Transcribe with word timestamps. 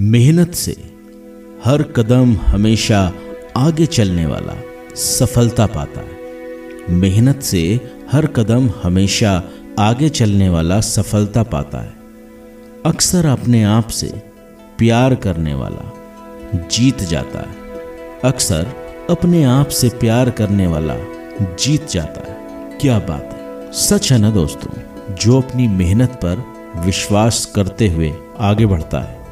मेहनत 0.00 0.54
से 0.54 0.76
हर 1.64 1.82
कदम 1.82 2.36
हमेशा 2.36 3.12
आगे 3.56 3.86
चलने 3.86 4.26
वाला 4.26 4.62
सफलता 4.94 5.66
पाता 5.66 6.00
है। 6.00 6.18
मेहनत 6.90 7.42
से 7.42 7.80
हर 8.12 8.26
कदम 8.26 8.70
हमेशा 8.82 9.42
आगे 9.78 10.08
चलने 10.08 10.48
वाला 10.48 10.80
सफलता 10.80 11.42
पाता 11.42 11.78
है। 11.78 11.92
अक्सर 12.86 13.26
अपने 13.26 13.64
आप 13.64 13.88
से 13.88 14.06
प्यार 14.78 15.14
करने 15.14 15.54
वाला 15.54 15.92
जीत 16.54 16.98
जाता 16.98 17.38
है। 17.38 17.56
अक्सर 18.24 18.66
अपने 19.10 19.44
आप 19.44 19.68
से 19.68 19.88
प्यार 19.88 20.30
करने 20.30 20.66
वाला 20.66 20.96
जीत 21.42 21.88
जाता 21.88 22.32
है। 22.32 22.38
क्या 22.78 22.98
बात 22.98 23.28
है। 23.32 23.72
सच 23.72 24.12
है 24.12 24.18
ना 24.18 24.30
दोस्तों? 24.30 24.80
जो 25.14 25.40
अपनी 25.40 25.68
मेहनत 25.68 26.20
पर 26.24 26.44
विश्वास 26.76 27.52
करते 27.54 27.88
हुए 27.88 28.14
आगे 28.38 28.66
बढ़ता 28.66 29.00
है। 29.00 29.23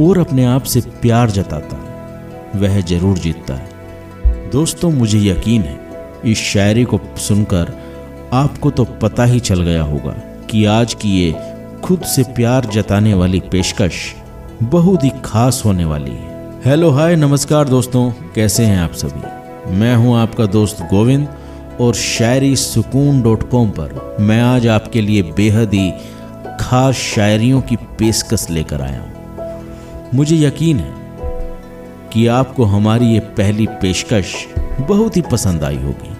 और 0.00 0.18
अपने 0.18 0.44
आप 0.44 0.62
से 0.62 0.80
प्यार 1.02 1.30
जताता 1.30 1.76
है, 1.76 2.60
वह 2.60 2.80
ज़रूर 2.80 3.18
जीतता 3.18 3.54
है। 3.54 4.50
दोस्तों, 4.50 4.90
मुझे 4.90 5.18
यकीन 5.20 5.62
है, 5.62 5.78
इस 6.24 6.38
शायरी 6.42 6.84
को 6.84 7.00
सुनकर 7.18 7.72
आपको 8.32 8.70
तो 8.70 8.84
पता 9.02 9.24
ही 9.24 9.40
चल 9.40 9.62
गया 9.62 9.82
होगा 9.82 10.12
कि 10.50 10.64
आज 10.64 10.94
की 10.94 11.08
ये 11.10 11.32
खुद 11.84 12.02
से 12.06 12.22
प्यार 12.36 12.66
जताने 12.66 13.14
वाली 13.14 13.40
पेशकश 13.52 14.14
बहुत 14.62 15.04
ही 15.04 15.10
खास 15.24 15.62
होने 15.64 15.84
वाली 15.84 16.10
है। 16.10 16.60
हेलो, 16.64 16.90
हाय, 16.90 17.16
नमस्कार 17.16 17.68
दोस्तों, 17.68 18.10
कैसे 18.34 18.64
हैं 18.64 18.78
आप 18.78 18.92
सभी? 18.94 19.74
मैं 19.76 19.94
हूँ 19.96 20.16
आपका 20.16 20.46
दोस्त 20.46 20.82
गोविंद 20.90 21.28
और 21.80 21.94
शायरी 21.94 22.54
सुकून 22.56 23.22
डॉट 23.22 23.48
कॉम 23.50 23.70
पर 23.70 24.16
मैं 24.20 24.40
आज 24.42 24.66
आपके 24.68 25.00
लिए 25.00 25.22
बेहद 25.36 25.74
ही 25.74 25.90
खास 26.60 26.94
शायरियों 26.94 27.60
की 27.60 27.76
पेशकश 27.98 28.46
लेकर 28.50 28.80
आया 28.82 29.00
हूँ। 29.00 29.15
मुझे 30.14 30.36
यकीन 30.36 30.78
है 30.78 30.94
कि 32.12 32.26
आपको 32.26 32.64
हमारी 32.64 33.06
ये 33.06 33.20
पहली 33.20 33.66
पेशकश 33.66 34.34
बहुत 34.80 35.16
ही 35.16 35.22
पसंद 35.22 35.64
आई 35.64 35.76
होगी। 35.76 36.16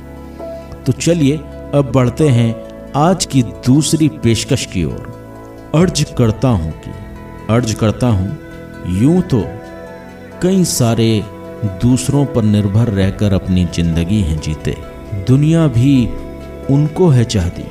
तो 0.84 0.93
चलिए, 0.93 1.37
अब 1.75 1.93
बढ़ते 1.95 2.28
हैं 2.28 2.69
आज 2.97 3.25
की 3.25 3.43
दूसरी 3.43 4.09
पेशकश 4.09 4.67
की 4.67 4.84
ओर। 4.84 5.17
अर्ज़ 5.75 6.15
करता 6.15 6.48
हूँ 6.48 6.73
कि, 6.73 6.91
अर्ज़ 7.51 7.77
करता 7.77 8.06
हूँ, 8.06 8.39
यूँ 8.87 9.23
तो 9.23 9.45
कई 10.43 10.65
सारे 10.65 11.25
दूसरों 11.65 12.27
पर 12.27 12.43
निर्भर 12.43 12.89
रहकर 12.89 13.33
अपनी 13.33 13.65
ज़िंदगी 13.65 14.21
हैं 14.21 14.41
जीते। 14.41 14.77
दुनिया 15.15 15.67
भी 15.67 16.09
उनको 16.71 17.09
है 17.09 17.25
चाहती, 17.25 17.65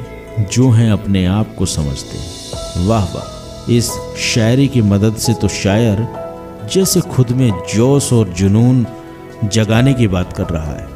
जो 0.43 0.69
हैं 0.69 0.91
अपने 0.91 1.25
आप 1.25 1.55
को 1.55 1.65
समझते। 1.65 2.17
वाह 2.87 3.03
वाह। 3.03 3.34
इस 3.69 3.89
शायरी 4.17 4.67
की 4.67 4.81
मदद 4.81 5.15
से 5.15 5.33
तो 5.33 5.47
शायर 5.47 6.07
जैसे 6.73 7.01
खुद 7.01 7.31
में 7.31 7.51
जोश 7.75 8.11
और 8.13 8.27
जुनून 8.29 8.85
जगाने 9.43 9.93
की 9.93 10.07
बात 10.07 10.33
कर 10.33 10.43
रहा 10.43 10.71
है। 10.71 10.87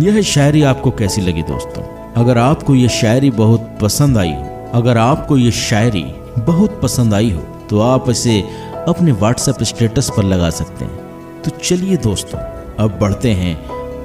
यह 0.00 0.20
शायरी 0.22 0.62
आपको 0.62 0.90
कैसी 0.90 1.20
लगी 1.20 1.42
दोस्तों? 1.42 1.82
अगर 2.14 2.38
आपको 2.38 2.74
यह 2.74 2.88
शायरी 2.88 3.30
बहुत 3.30 3.78
पसंद 3.82 4.18
आई 4.18 4.32
हो, 4.32 4.70
अगर 4.72 4.98
आपको 4.98 5.36
यह 5.36 5.50
शायरी 5.50 6.04
बहुत 6.38 6.80
पसंद 6.82 7.14
आई 7.14 7.30
हो 7.30 7.40
तो 7.70 7.80
आप 7.80 8.10
इसे 8.10 8.40
अपने 8.88 9.12
व्हाट्सएप 9.12 9.62
स्टेटस 9.62 10.10
पर 10.16 10.22
लगा 10.22 10.50
सकते 10.50 10.84
हैं। 10.84 11.42
तो 11.42 11.50
चलिए 11.50 11.96
दोस्तों, 11.96 12.38
अब 12.78 12.98
बढ़ते 13.00 13.32
हैं 13.32 13.56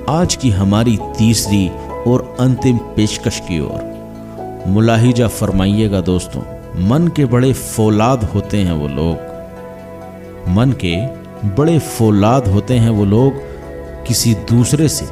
आज 0.10 0.36
की 0.36 0.50
हमारी 0.50 0.98
तीसरी 1.18 1.68
और 2.08 2.36
अंतिम 2.40 2.78
पेशकश 2.78 3.40
की 3.40 3.60
ओर। 3.60 4.64
मुलाहिजा 4.68 5.28
फरमाइएगा 5.28 6.02
दोस्तों। 6.02 6.55
मन 6.80 7.08
के 7.08 7.26
बड़े 7.26 7.54
फौलाद 7.54 8.24
होते 8.24 8.58
हैं 8.58 8.72
वो 8.72 8.88
लोग। 8.88 10.50
मन 10.50 10.72
के 10.86 10.96
बड़े 11.48 11.80
फौलाद 11.80 12.48
होते 12.48 12.74
हैं 12.74 12.90
वो 12.90 13.06
लोग, 13.06 13.34
किसी 14.08 14.34
दूसरे 14.34 14.88
से 14.88 15.06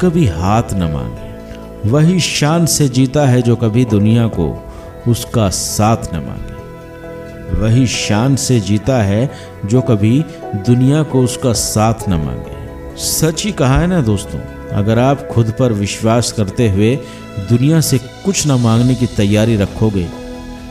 कभी 0.00 0.26
हाथ 0.26 0.62
न 0.74 0.82
मांगे। 0.82 1.90
वही 1.90 2.20
शान 2.20 2.66
से 2.66 2.88
जीता 2.88 3.26
है 3.26 3.42
जो 3.42 3.56
कभी 3.56 3.84
दुनिया 3.84 4.26
को 4.28 4.64
उसका 5.08 5.48
साथ 5.48 6.14
न 6.14 6.16
मांगे। 6.16 7.60
वही 7.60 7.86
शान 7.86 8.36
से 8.36 8.60
जीता 8.60 9.02
है 9.02 9.30
जो 9.64 9.80
कभी 9.80 10.24
दुनिया 10.56 11.02
को 11.02 11.22
उसका 11.22 11.52
साथ 11.52 12.08
न 12.08 12.14
मांगे। 12.14 12.96
सच 12.96 13.44
ही 13.44 13.52
कहा 13.52 13.78
है 13.78 13.86
ना 13.86 14.00
दोस्तों, 14.00 14.40
अगर 14.72 14.98
आप 14.98 15.28
खुद 15.28 15.54
पर 15.58 15.72
विश्वास 15.72 16.32
करते 16.32 16.70
हुए 16.70 16.96
दुनिया 17.38 17.80
से 17.80 17.98
कुछ 17.98 18.46
न 18.46 18.52
मांगने 18.52 18.94
की 18.94 19.06
तैयारी 19.06 19.56
रखोगे 19.56 20.23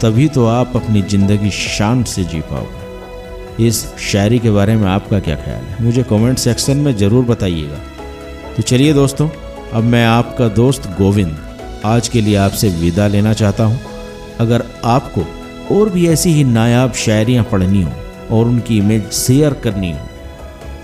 तभी 0.04 0.28
तो 0.30 0.46
आप 0.46 0.76
अपनी 0.76 1.02
ज़िंदगी 1.02 1.50
शान 1.52 2.04
से 2.04 2.24
जी 2.24 2.40
पाओगे। 2.42 3.66
इस 3.68 3.84
शायरी 4.02 4.40
के 4.40 4.52
बारे 4.52 4.76
में 4.76 4.88
आपका 4.88 5.20
क्या 5.20 5.36
ख्याल 5.36 5.62
है? 5.64 5.84
मुझे 5.84 6.04
कमेंट 6.04 6.38
सेक्शन 6.38 6.78
में 6.78 6.96
ज़रूर 6.98 7.26
बताइएगा। 7.26 7.78
तो 8.56 8.62
चलिए 8.62 8.94
दोस्तों, 8.94 9.28
अब 9.74 9.84
मैं 9.84 10.06
आपका 10.06 10.48
दोस्त 10.56 10.88
गोविंद 10.98 11.38
आज 11.86 12.08
के 12.08 12.22
लिए 12.22 12.36
आपसे 12.38 12.70
विदा 12.72 13.08
लेना 13.08 13.34
चाहता 13.34 13.64
हूँ। 13.64 13.80
अगर 14.40 14.64
आपको 14.86 15.26
और 15.76 15.90
भी 15.90 16.08
ऐसी 16.08 16.34
ही 16.34 16.44
नायाब 16.44 16.94
शायरियाँ 16.96 17.44
पढ़नी 17.52 17.82
हो 17.82 17.92
और 18.32 18.46
उनकी 18.46 18.78
इमेज 18.78 19.10
शेयर 19.14 19.54
करनी 19.64 19.92
हो 19.92 20.08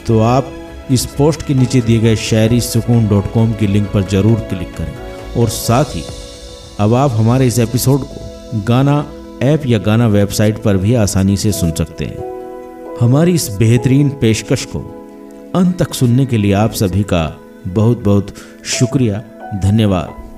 तो 0.07 0.19
आप 0.21 0.53
इस 0.91 1.05
पोस्ट 1.17 1.45
के 1.47 1.53
नीचे 1.53 1.81
दिए 1.81 1.99
गए 1.99 2.15
शायरी 2.21 2.61
सुकून 2.61 3.07
डॉट 3.07 3.31
कॉम 3.33 3.53
की 3.53 3.67
लिंक 3.67 3.91
पर 3.91 4.07
ज़रूर 4.07 4.39
क्लिक 4.49 4.73
करें। 4.75 4.93
और 5.37 5.49
साथ 5.49 5.95
ही, 5.95 6.03
अब 6.79 6.93
आप 6.95 7.11
हमारे 7.11 7.47
इस 7.47 7.59
एपिसोड 7.59 8.03
को 8.03 8.28
गाना 8.55 9.05
ऐप 9.43 9.65
या 9.65 9.79
गाना 9.79 10.07
वेबसाइट 10.07 10.63
पर 10.63 10.77
भी 10.77 10.93
आसानी 10.93 11.37
से 11.37 11.51
सुन 11.51 11.71
सकते 11.71 12.05
हैं। 12.05 12.17
हमारी 13.01 13.33
इस 13.33 13.49
बेहतरीन 13.49 14.09
पेशकश 14.09 14.65
को 14.65 14.79
अंत 15.55 15.77
तक 15.77 15.93
सुनने 15.93 16.25
के 16.25 16.37
लिए 16.37 16.53
आप 16.53 16.71
सभी 16.71 17.03
का 17.03 17.37
बहुत 17.67 18.03
बहुत 18.03 18.33
शुक्रिया, 18.65 19.23
धन्यवाद। 19.63 20.28